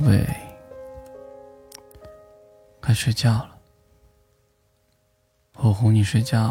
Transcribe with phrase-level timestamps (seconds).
[0.00, 0.26] 宝贝，
[2.80, 3.58] 该睡觉了。
[5.58, 6.42] 我哄你睡觉，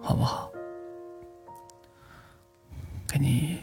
[0.00, 0.48] 好不好？
[3.08, 3.58] 给你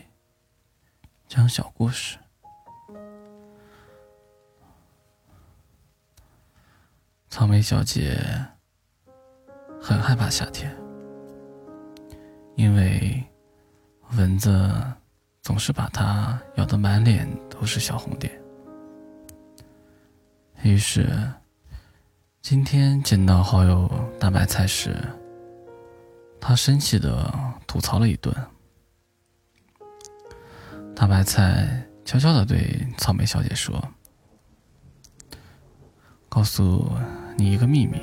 [1.29, 2.17] 讲小故事。
[7.29, 8.19] 草莓小姐
[9.81, 10.75] 很害怕夏天，
[12.55, 13.23] 因为
[14.17, 14.51] 蚊子
[15.41, 18.38] 总是把她咬得满脸都是小红点。
[20.63, 21.09] 于是。
[22.41, 24.95] 今天见到好友大白菜时，
[26.39, 27.31] 他生气的
[27.67, 28.33] 吐槽了一顿。
[30.95, 33.79] 大白菜悄悄的对草莓小姐说
[36.29, 36.89] ：“告诉
[37.37, 37.99] 你一个秘密，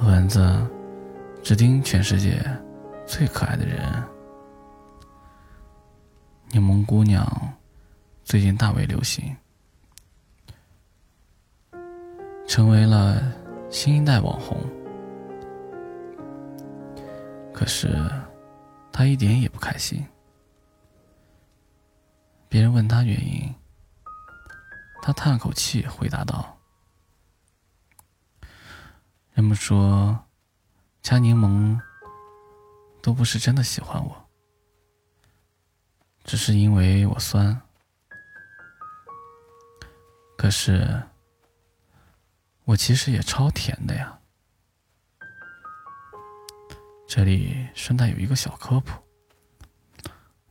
[0.00, 0.66] 蚊子
[1.42, 2.40] 只叮全世界
[3.04, 4.02] 最可爱的人。
[6.50, 7.26] 柠檬姑娘
[8.22, 9.36] 最近大为流行。”
[12.46, 13.20] 成为了
[13.68, 14.56] 新一代网红，
[17.52, 17.88] 可是
[18.92, 20.06] 他一点也不开心。
[22.48, 23.52] 别人问他原因，
[25.02, 26.56] 他叹了口气，回答道
[29.34, 30.16] ：“人们说，
[31.02, 31.76] 加柠檬
[33.02, 34.28] 都不是真的喜欢我，
[36.22, 37.60] 只是因为我酸。
[40.36, 41.02] 可是。”
[42.64, 44.18] 我其实也超甜的呀。
[47.06, 48.92] 这里顺带有一个小科普：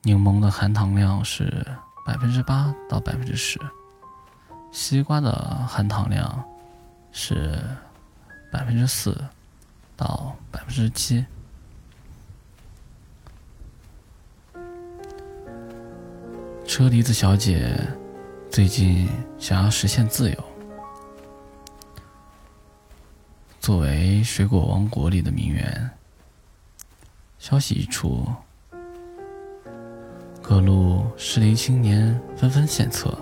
[0.04, 1.66] 柠檬的含糖量是
[2.06, 3.60] 百分之八到百分之十，
[4.72, 5.32] 西瓜的
[5.68, 6.44] 含糖量
[7.12, 7.60] 是
[8.52, 9.18] 百分之四
[9.98, 11.26] 到百分之七。
[16.66, 17.76] 车厘子小姐
[18.50, 20.53] 最近想要实现自由。
[23.64, 25.90] 作为水果王国里的名媛，
[27.40, 28.28] 消息一出，
[30.42, 33.18] 各路适龄青年纷纷献策。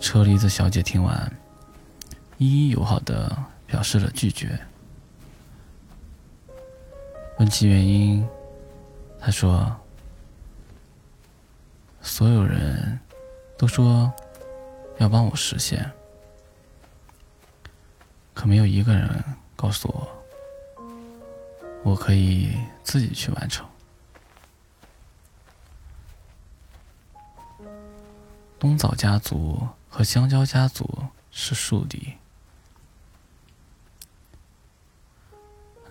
[0.00, 1.32] 车厘子小姐听完，
[2.38, 3.30] 一一友好的
[3.68, 4.58] 表示了拒绝。
[7.38, 8.26] 问其原因，
[9.20, 9.76] 她说
[12.02, 12.98] ：“所有人
[13.56, 14.12] 都说
[14.98, 15.88] 要帮我实现。”
[18.38, 19.24] 可没有一个人
[19.56, 20.08] 告诉我，
[21.82, 23.68] 我可以自己去完成。
[28.60, 30.88] 冬枣家族和香蕉家族
[31.32, 32.12] 是宿敌，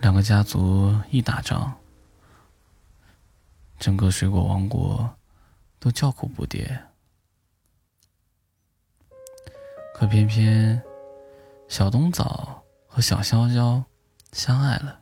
[0.00, 1.74] 两个家族一打仗，
[3.78, 5.14] 整个水果王国
[5.78, 6.80] 都叫苦不迭。
[9.94, 10.82] 可偏偏……
[11.68, 13.84] 小冬枣和小香蕉
[14.32, 15.00] 相爱了，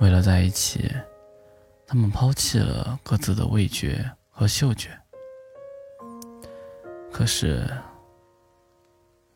[0.00, 0.94] 为了在一起，
[1.86, 4.90] 他们抛弃了各自的味觉和嗅觉。
[7.10, 7.66] 可是，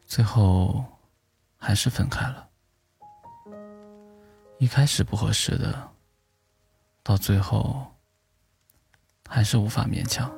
[0.05, 0.85] 最后
[1.57, 2.49] 还是分开了。
[4.59, 5.91] 一开始不合适的，
[7.03, 7.87] 到最后
[9.27, 10.31] 还是无法勉强。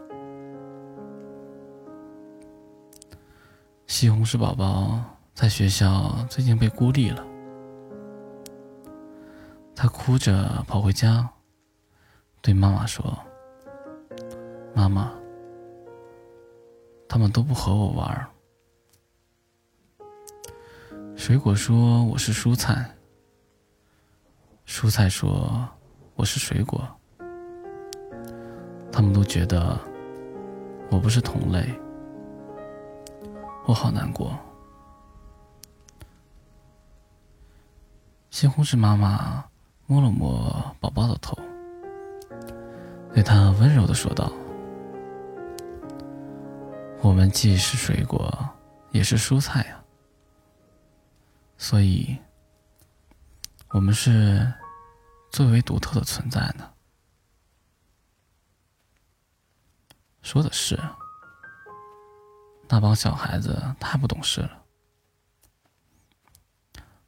[3.97, 5.00] 西红柿宝宝
[5.34, 7.25] 在学校最近被孤立了，
[9.72, 11.31] 他哭着跑回家，
[12.43, 13.16] 对妈妈说
[14.75, 15.12] ：“妈妈，
[17.09, 18.27] 他们都不和我玩。”
[21.15, 22.93] 水果说：“我是蔬菜。”
[24.66, 25.69] 蔬菜说
[26.19, 26.84] ：“我是水果。”
[28.91, 29.78] 他们都觉得
[30.91, 31.72] 我不是同类。
[33.67, 34.39] 我好难过。
[38.31, 39.45] 西红柿妈妈
[39.87, 41.39] 摸了摸宝宝的头，
[43.15, 44.31] 对他温柔的说道
[47.01, 48.31] ：“我们既是水果，
[48.91, 49.83] 也是蔬菜呀，
[51.57, 52.19] 所以，
[53.71, 54.53] 我们是
[55.31, 56.71] 最为独特的存在呢。”
[60.21, 60.78] 说的是。
[62.69, 64.63] 那帮小孩子太不懂事了。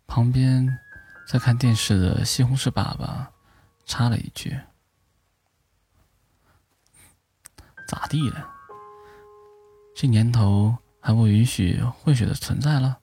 [0.07, 0.79] 旁边
[1.27, 3.31] 在看电视的西红柿爸爸
[3.85, 4.59] 插了一句
[7.89, 8.49] ：“咋地了？
[9.95, 12.99] 这年头还不允许混血的存在了？”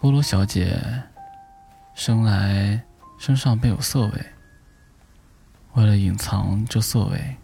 [0.00, 1.02] 菠萝小姐
[1.94, 2.82] 生来
[3.18, 4.26] 身上便有色味，
[5.74, 7.36] 为了隐藏这色味，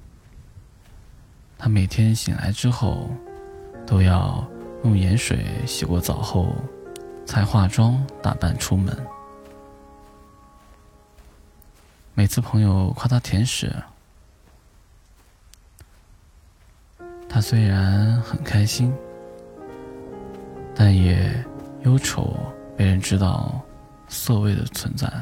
[1.66, 3.10] 他每天醒来之后
[3.84, 4.46] 都要
[4.84, 6.54] 用盐水洗过澡后，
[7.26, 8.96] 才化妆打扮出门。
[12.14, 13.74] 每次朋友夸他甜时，
[17.28, 18.94] 他虽然很开心，
[20.72, 21.44] 但也
[21.82, 22.32] 忧愁
[22.76, 23.60] 被人知道
[24.06, 25.12] 色味的存在。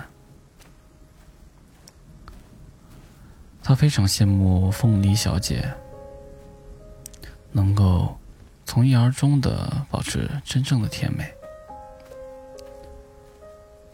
[3.63, 5.73] 他非常羡慕凤梨小姐
[7.57, 8.19] 能够
[8.65, 11.33] 从一而终的保持真正的甜美，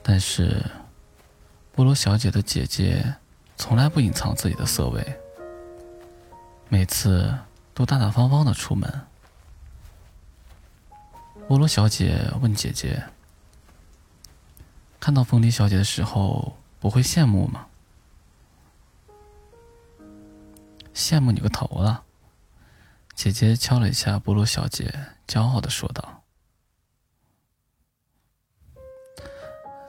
[0.02, 0.64] 但是
[1.76, 3.14] 菠萝小姐的姐姐
[3.58, 5.20] 从来不隐藏自己的色味，
[6.70, 7.36] 每次
[7.74, 8.90] 都大大方方的出门。
[11.46, 13.04] 菠萝小姐问姐姐
[14.98, 17.66] ：“看到凤梨小姐的时候，不会羡慕吗？”
[20.94, 22.04] 羡慕你个头了！
[23.22, 24.90] 姐姐敲了一下菠萝小姐，
[25.26, 26.24] 骄傲的说道：“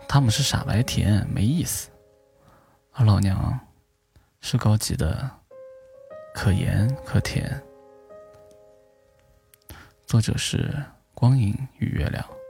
[0.05, 1.89] 他们是傻白甜，没意思；
[2.91, 3.57] 而老娘
[4.41, 5.31] 是高级的，
[6.33, 7.63] 可盐可甜。”
[10.05, 10.83] 作者是
[11.13, 12.40] 光影与月亮。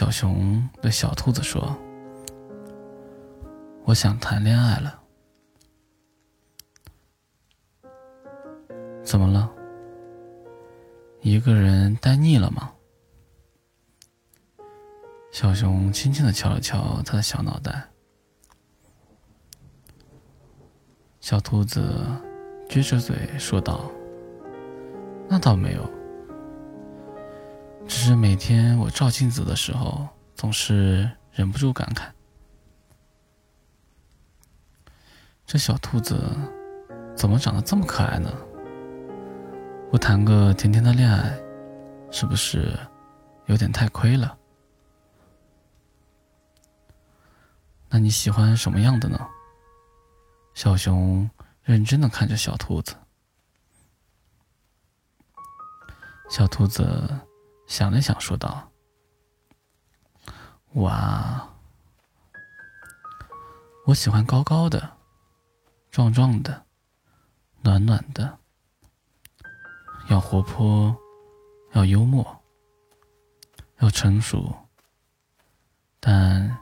[0.00, 1.76] 小熊对小兔子说
[3.84, 4.98] ：“我想谈恋爱了。”
[9.04, 9.52] 怎么了？
[11.20, 12.72] 一个人待腻了吗？
[15.32, 17.86] 小熊轻轻的敲了敲他的小脑袋。
[21.20, 21.94] 小兔子
[22.70, 23.92] 撅着嘴说道
[25.28, 25.86] ：“那倒没有。”
[27.90, 32.08] 只是每天我照镜子的时候，总是忍不住感慨：
[35.44, 36.16] 这小兔子
[37.16, 38.32] 怎么长得这么可爱呢？
[39.90, 41.36] 不谈个甜甜的恋爱，
[42.12, 42.78] 是不是
[43.46, 44.38] 有点太亏了？
[47.88, 49.18] 那你喜欢什么样的呢？
[50.54, 51.28] 小熊
[51.64, 52.94] 认真的看着小兔子，
[56.30, 57.20] 小兔子。
[57.70, 58.68] 想了想，说道
[60.74, 61.48] ：“哇，
[63.86, 64.96] 我喜欢高高的、
[65.88, 66.66] 壮壮的、
[67.62, 68.36] 暖暖的，
[70.08, 70.96] 要活泼，
[71.70, 72.42] 要幽默，
[73.78, 74.52] 要成熟，
[76.00, 76.58] 但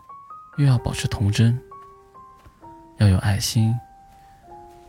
[0.59, 1.59] 又要保持童真，
[2.99, 3.75] 要有爱心，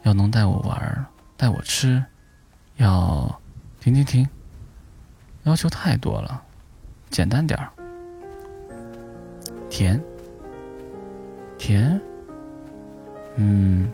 [0.03, 1.05] 要能带我玩，
[1.37, 2.03] 带我吃，
[2.75, 3.41] 要
[3.79, 4.29] 停停停。”
[5.43, 6.43] 要求太多了，
[7.09, 7.71] 简单点儿。
[9.69, 9.99] 甜，
[11.57, 11.99] 甜，
[13.35, 13.91] 嗯，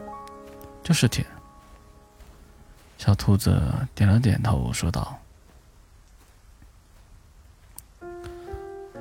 [0.83, 1.25] 就是甜。
[2.97, 3.61] 小兔子
[3.93, 5.17] 点了点头，说道：“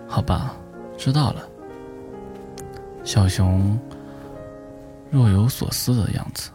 [0.06, 0.54] 好吧，
[0.98, 1.48] 知道了。”
[3.02, 3.78] 小熊
[5.10, 6.50] 若有所思的样子。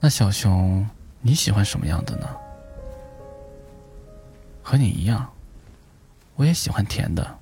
[0.00, 0.88] 那小熊。
[1.20, 2.28] 你喜欢什么样的呢？
[4.68, 5.32] 和你一样，
[6.34, 7.38] 我也喜欢甜的。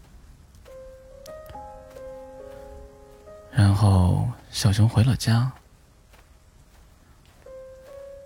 [3.50, 5.50] 然后小熊回了家，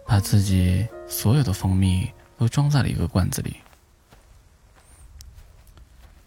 [0.07, 3.57] 把自己所有的蜂蜜都装在了一个罐子里。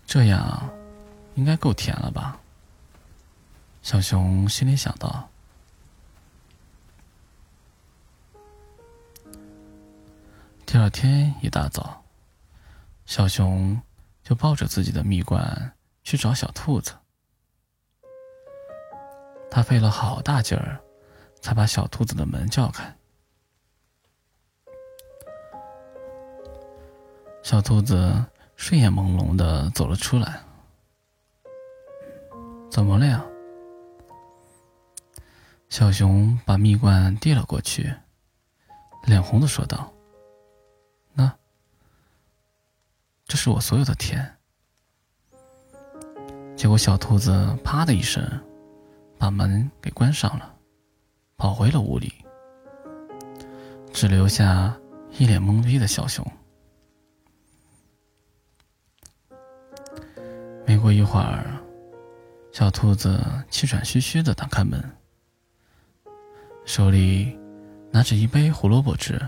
[0.08, 0.68] 这样
[1.36, 2.40] 应该够甜了吧？
[3.84, 5.30] 小熊心里想到。
[10.66, 12.03] 第二天一大早，
[13.06, 13.80] 小熊
[14.24, 16.94] 就抱着自己的蜜罐去找小兔子。
[19.52, 20.82] 他费了好大劲儿，
[21.40, 22.96] 才把小兔子的门叫开。
[27.44, 30.42] 小兔子睡眼朦胧的走了出来。
[32.72, 33.24] 怎么了呀？
[35.70, 37.94] 小熊把蜜罐递了过去，
[39.04, 39.93] 脸红的说道。
[43.34, 44.32] 这是我所有的甜。
[46.56, 48.24] 结果小兔子啪的一声，
[49.18, 50.56] 把门给关上了，
[51.36, 52.14] 跑回了屋里，
[53.92, 54.72] 只留下
[55.18, 56.24] 一脸懵逼的小熊。
[60.68, 61.60] 没过一会儿，
[62.52, 64.80] 小兔子气喘吁吁的打开门，
[66.66, 67.36] 手里
[67.90, 69.20] 拿着一杯胡萝卜汁。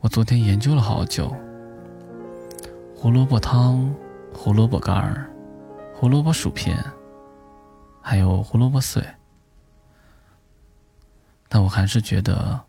[0.00, 1.34] 我昨天研究了好久，
[2.94, 3.92] 胡萝卜汤、
[4.32, 5.28] 胡萝卜干儿、
[5.92, 6.78] 胡萝卜薯片，
[8.00, 9.04] 还有胡萝卜碎，
[11.48, 12.60] 但我还是觉得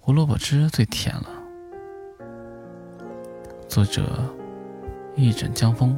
[0.00, 1.30] 胡萝卜汁最甜了。
[3.68, 4.18] 作者：
[5.14, 5.96] 一枕江风。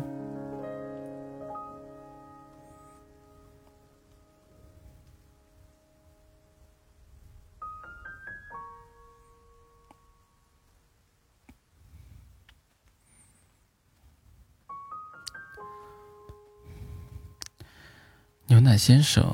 [18.50, 19.31] 牛奶先生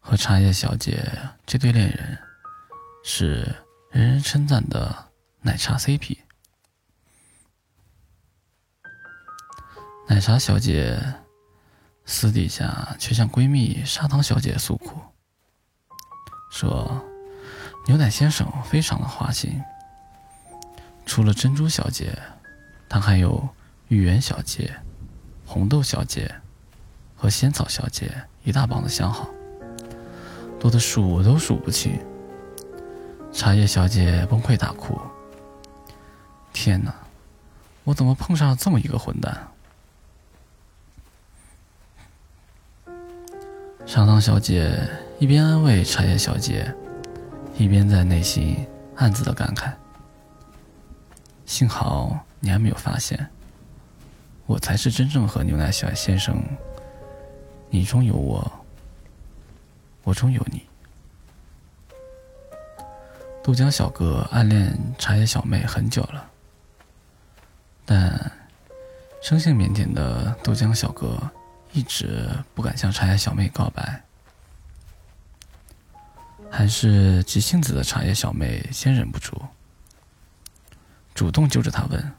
[0.00, 1.06] 和茶叶小姐
[1.44, 2.18] 这对恋人
[3.04, 3.54] 是
[3.90, 5.10] 人人称赞的
[5.42, 6.16] 奶茶 CP。
[10.08, 10.98] 奶茶小姐
[12.06, 15.02] 私底下却向闺蜜砂糖小姐诉苦，
[16.50, 17.04] 说
[17.86, 19.62] 牛奶先生非常的花心，
[21.04, 22.18] 除了珍珠小姐，
[22.88, 23.46] 他还有
[23.88, 24.74] 芋圆小姐、
[25.44, 26.34] 红豆小姐
[27.16, 28.12] 和仙草小姐
[28.44, 29.28] 一大帮的相好，
[30.60, 31.98] 多的数都数不清。
[33.32, 34.98] 茶叶小姐崩溃大哭
[36.52, 36.94] ：“天哪，
[37.84, 39.48] 我怎么碰上了这么一个混蛋？”
[43.84, 46.74] 砂糖小姐一边安慰茶叶小姐，
[47.56, 49.72] 一边在内心暗自的感慨
[51.46, 53.28] ：“幸好你还没有发现，
[54.46, 56.42] 我才是真正和牛奶小先生，
[57.70, 58.64] 你中有我，
[60.02, 60.66] 我中有你。”
[63.42, 66.30] 豆浆小哥暗恋茶叶小妹很久了，
[67.84, 68.32] 但
[69.22, 71.18] 生性腼腆的豆浆小哥。
[71.72, 74.02] 一直不敢向茶叶小妹告白，
[76.50, 79.38] 还是急性子的茶叶小妹先忍不住，
[81.14, 82.12] 主动揪着他问：“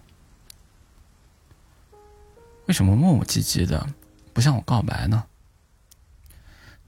[2.68, 3.88] 为什么磨磨唧唧的，
[4.32, 5.26] 不向我告白呢？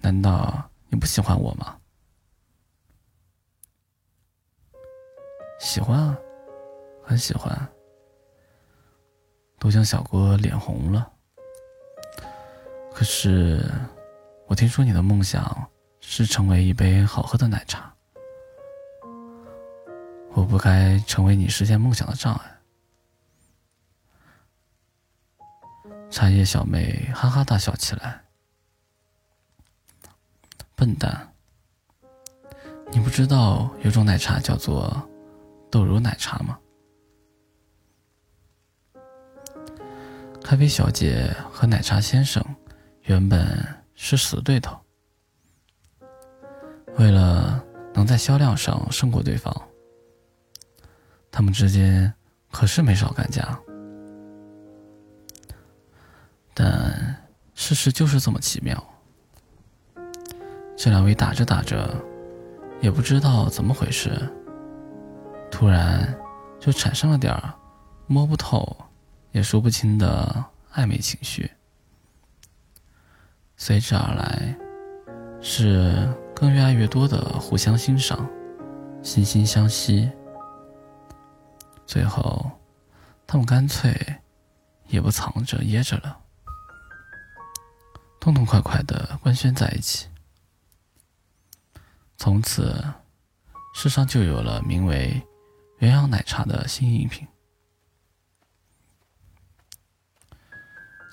[0.01, 1.77] 难道你不喜欢我吗
[5.59, 6.17] ？”“喜欢啊，
[7.03, 7.53] 很喜欢。”
[9.59, 11.11] 豆浆小哥脸红了。
[12.93, 13.69] 可是，
[14.47, 17.93] 我听说你的梦想是成为一杯好喝的奶茶。
[20.31, 22.61] 我不该成为你实现梦想的障碍。
[26.09, 28.23] 茶叶小妹哈哈大笑起来。
[30.79, 31.33] 笨蛋，
[32.89, 34.89] 你不知道有种奶茶叫做
[35.69, 36.57] 豆乳奶茶吗？
[40.41, 42.41] 咖啡小姐和奶茶先生。
[43.03, 43.45] 原本
[43.93, 44.79] 是死对头，
[46.97, 47.61] 为了
[47.93, 49.53] 能在销量上胜过对方，
[51.29, 52.13] 他们之间
[52.51, 53.59] 可是没少干架。
[56.53, 57.17] 但
[57.53, 58.81] 事实就是这么奇妙，
[60.81, 61.93] 这两位打着打着，
[62.79, 64.17] 也不知道怎么回事，
[65.51, 66.17] 突然
[66.57, 67.53] 就产生了点儿
[68.07, 68.77] 摸不透、
[69.33, 71.51] 也说不清的暧昧情绪。
[73.57, 74.55] 随之而来，
[75.41, 78.25] 是更越来越多的互相欣赏、
[79.03, 80.09] 惺惺相惜。
[81.85, 82.49] 最后，
[83.27, 83.93] 他们干脆
[84.87, 86.17] 也不藏着掖着了，
[88.17, 90.07] 痛痛快快的官宣在一起。
[92.21, 92.83] 从此，
[93.73, 95.25] 世上就有了名为
[95.79, 97.25] “鸳鸯奶茶”的新饮品。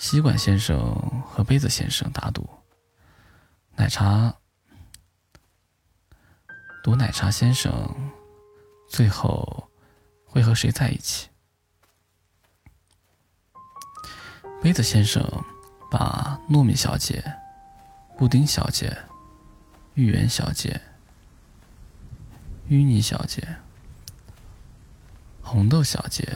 [0.00, 2.48] 吸管先生和杯子先生打赌，
[3.76, 4.34] 奶茶
[6.82, 8.12] 赌奶茶先生
[8.88, 9.70] 最后
[10.24, 11.28] 会和谁在一起？
[14.60, 15.22] 杯子先生
[15.88, 17.22] 把糯米小姐、
[18.18, 18.98] 布丁小姐、
[19.94, 20.80] 芋圆小姐、
[22.68, 23.42] 淤泥小姐、
[25.42, 26.26] 红豆小姐、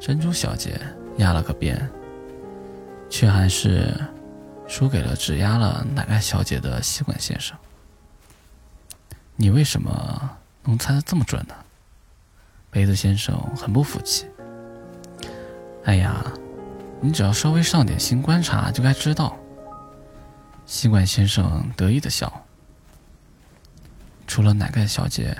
[0.00, 0.80] 珍珠小姐
[1.18, 1.90] 压了个遍。
[3.12, 3.92] 却还是
[4.68, 7.58] 输给了只压了奶盖小姐的吸管先生。
[9.34, 11.54] 你为什么能猜得这么准呢？
[12.70, 14.26] 杯子先生很不服气。
[15.86, 16.24] 哎呀，
[17.00, 19.36] 你只要稍微上点心观察，就该知道。
[20.66, 22.32] 吸管先生得意的笑。
[24.30, 25.36] 除了奶盖小姐，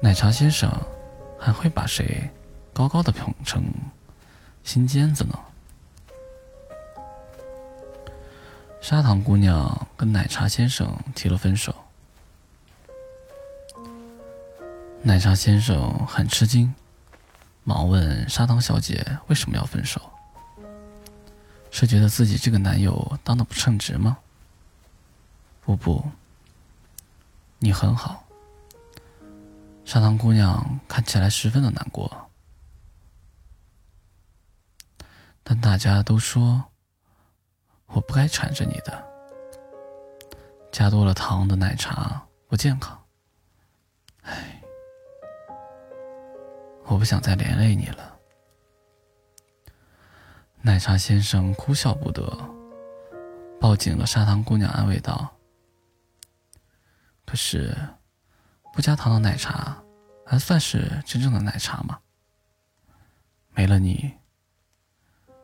[0.00, 0.70] 奶茶先生
[1.36, 2.30] 还会把谁
[2.72, 3.64] 高高的捧成
[4.62, 5.36] 心尖子呢。
[8.80, 11.74] 砂糖姑娘跟奶茶先生提了分手，
[15.02, 16.72] 奶茶先生很吃惊，
[17.64, 20.00] 忙问砂糖小姐为什么要分手？
[21.72, 24.16] 是觉得自己这个男友当的不称职吗？
[25.64, 26.08] 不不，
[27.60, 28.24] 你很好。
[29.84, 32.30] 砂糖姑娘看起来十分的难过，
[35.42, 36.64] 但大家都说。
[37.92, 39.04] 我不该缠着你的，
[40.70, 42.96] 加多了糖的奶茶不健康。
[44.22, 44.62] 唉，
[46.84, 48.16] 我不想再连累你了。
[50.62, 52.22] 奶茶先生哭笑不得，
[53.60, 55.28] 抱紧了砂糖姑娘，安慰道
[57.30, 57.72] ：“可是，
[58.72, 59.80] 不加糖的奶茶
[60.26, 61.96] 还算是真正的奶茶吗？
[63.54, 64.10] 没了你，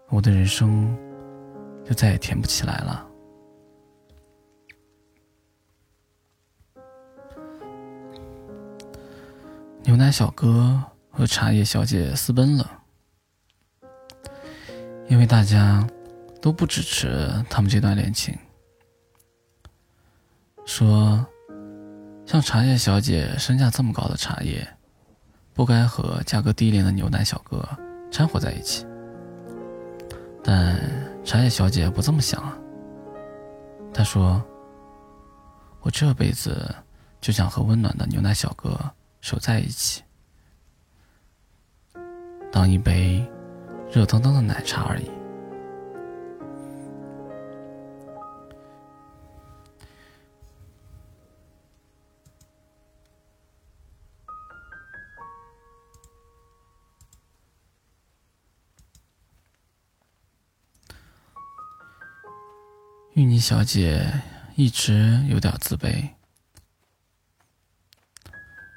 [0.08, 0.98] 我的人生……”
[1.86, 3.06] 就再也甜不起来了。
[9.84, 12.82] 牛奶小哥和茶叶小姐私奔了，
[15.06, 15.86] 因为大家
[16.42, 18.36] 都不支持他们这段恋情，
[20.64, 21.24] 说
[22.26, 24.66] 像茶叶小姐身价这么高的茶叶，
[25.54, 27.66] 不该和价格低廉的牛奶小哥
[28.10, 28.84] 掺和在一起。
[30.42, 30.76] 但
[31.24, 32.58] 茶叶小姐不这么想啊。
[33.94, 34.44] 她说
[35.80, 36.74] ：“我这辈子
[37.20, 38.78] 就想和温暖的牛奶小哥
[39.20, 40.02] 守在一起，
[42.50, 43.24] 当一杯
[43.90, 45.08] 热腾腾的奶茶而已。”
[63.16, 64.20] 玉妮小姐
[64.56, 66.06] 一直有点自卑，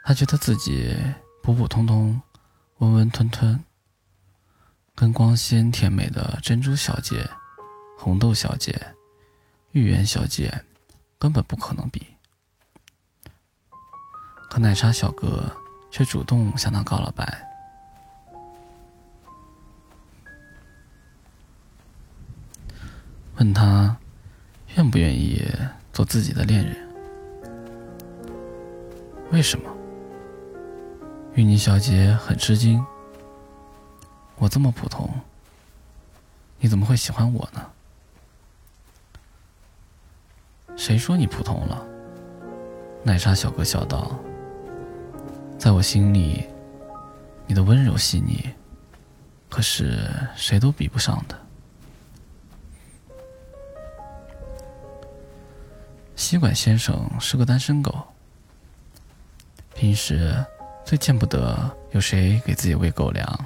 [0.06, 0.96] 她觉得自己
[1.44, 2.22] 普普通通、
[2.78, 3.62] 温温吞吞，
[4.96, 7.30] 跟光鲜甜美的珍珠小姐、
[7.98, 8.96] 红豆小姐、
[9.74, 10.64] 芋圆小姐
[11.18, 12.08] 根本不可能比。
[14.50, 15.54] 可奶茶小哥
[15.92, 17.46] 却主动向她告了白，
[23.36, 23.98] 问她。
[24.76, 25.44] 愿不愿意
[25.92, 26.76] 做自己的恋人？
[29.32, 29.70] 为什么？
[31.34, 32.84] 玉妮小姐很吃惊。
[34.38, 35.10] 我这么普通，
[36.60, 37.66] 你怎么会喜欢我呢？
[40.78, 41.86] 谁说你普通了？
[43.04, 44.18] 奶茶小哥笑道
[45.60, 46.46] ：“在我心里，
[47.48, 48.50] 你的温柔细腻，
[49.50, 51.38] 可是谁都比不上的。”
[56.20, 58.06] 吸管先生是个单身狗，
[59.74, 60.46] 平时
[60.84, 63.46] 最见不得有谁给自己喂狗粮，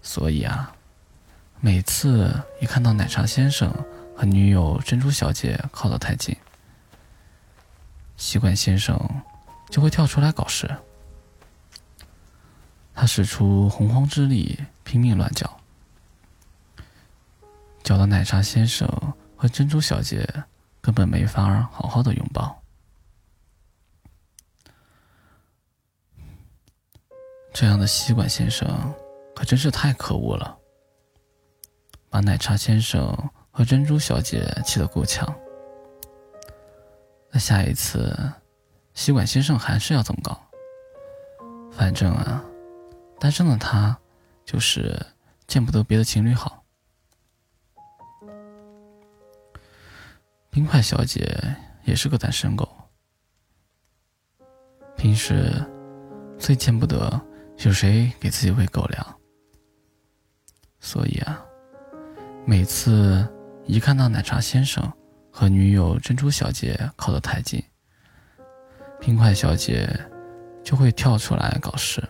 [0.00, 0.74] 所以啊，
[1.60, 3.70] 每次一看到奶茶先生
[4.16, 6.34] 和女友珍珠小姐靠得太近，
[8.16, 8.98] 吸管先生
[9.68, 10.74] 就会跳出来搞事。
[12.94, 15.60] 他使出洪荒之力，拼命乱叫，
[17.82, 18.88] 叫得奶茶先生
[19.36, 20.26] 和珍珠小姐。
[20.80, 22.62] 根本没法好好的拥抱。
[27.52, 28.94] 这样的吸管先生
[29.34, 30.56] 可真是太可恶了，
[32.08, 33.12] 把奶茶先生
[33.50, 35.32] 和珍珠小姐气得够呛。
[37.30, 38.16] 那下一次，
[38.94, 40.40] 吸管先生还是要怎么搞。
[41.72, 42.44] 反正啊，
[43.18, 43.98] 单身的他
[44.44, 45.04] 就是
[45.46, 46.64] 见不得别的情侣好。
[50.50, 52.68] 冰块小姐也是个单身狗，
[54.96, 55.52] 平时
[56.38, 57.20] 最见不得
[57.58, 59.20] 有谁给自己喂狗粮，
[60.80, 61.44] 所以啊，
[62.44, 63.26] 每次
[63.66, 64.92] 一看到奶茶先生
[65.30, 67.62] 和女友珍珠小姐靠得太近，
[68.98, 69.88] 冰块小姐
[70.64, 72.02] 就会跳出来搞事，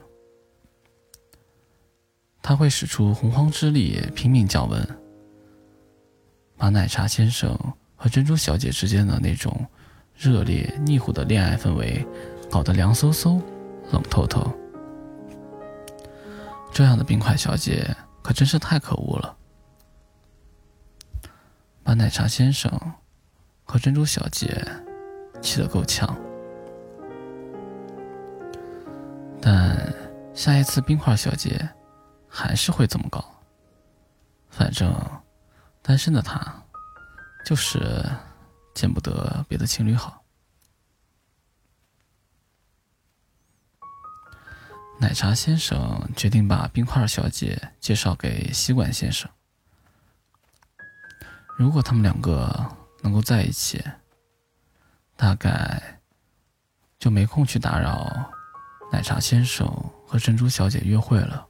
[2.40, 4.88] 他会使出洪荒之力，拼命降温，
[6.56, 7.58] 把奶茶先生。
[7.98, 9.66] 和珍珠小姐之间的那种
[10.14, 12.06] 热烈腻乎的恋爱氛围，
[12.48, 13.42] 搞得凉飕飕、
[13.90, 14.50] 冷透透。
[16.72, 19.36] 这样的冰块小姐可真是太可恶了，
[21.82, 22.70] 把奶茶先生
[23.64, 24.64] 和珍珠小姐
[25.42, 26.16] 气得够呛。
[29.40, 29.92] 但
[30.34, 31.68] 下一次冰块小姐
[32.28, 33.24] 还是会这么搞，
[34.50, 34.94] 反正
[35.82, 36.62] 单身的他，
[37.44, 38.04] 就是
[38.74, 40.22] 见不得别的情侣好。
[45.00, 49.30] 奶茶先生决定把冰块小姐介绍给吸管先生。
[51.56, 53.82] 如果他们两个能够在一起，
[55.16, 56.00] 大概
[56.98, 58.30] 就没空去打扰
[58.92, 59.66] 奶茶先生
[60.06, 61.47] 和珍珠小姐约会了。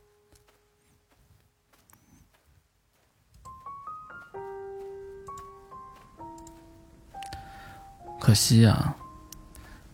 [8.28, 8.94] 可惜呀，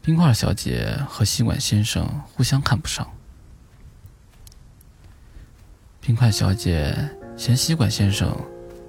[0.03, 3.09] 冰块小姐和吸管先生互相看不上。
[6.01, 6.93] 冰块小姐
[7.37, 8.37] 嫌吸管先生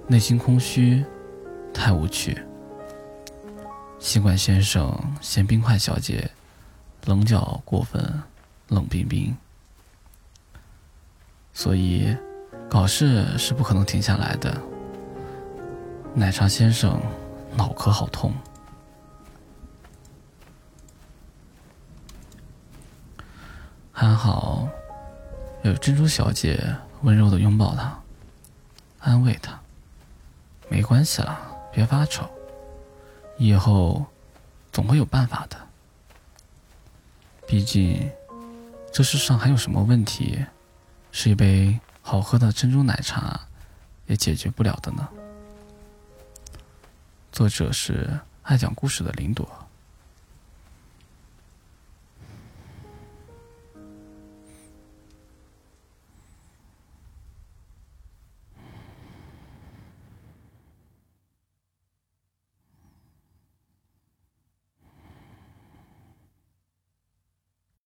[0.08, 1.04] 内心空虚，
[1.72, 2.34] 太无趣；
[4.00, 6.28] 吸管先生嫌冰块小姐
[7.04, 8.20] 棱角过分，
[8.66, 9.32] 冷冰冰。
[11.54, 12.16] 所以，
[12.68, 14.60] 搞事是不可能停下来的。
[16.16, 17.00] 奶茶先生
[17.56, 18.34] 脑壳好痛，
[24.06, 24.68] 还好
[25.64, 26.76] 有珍珠小姐。
[27.02, 28.00] 温柔的拥抱他，
[29.00, 29.60] 安慰他
[30.70, 31.38] ：“没关系啦，
[31.72, 32.24] 别发愁，
[33.36, 34.06] 以后
[34.72, 35.56] 总会有办法的。
[37.46, 38.10] 毕竟，
[38.92, 40.44] 这世上还有什么问题，
[41.12, 43.38] 是一杯好喝的珍珠奶茶
[44.06, 45.08] 也解决不了的呢？”
[47.30, 49.65] 作者是爱讲故事的林朵。